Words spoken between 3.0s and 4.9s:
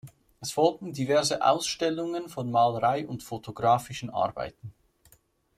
und fotografischen Arbeiten.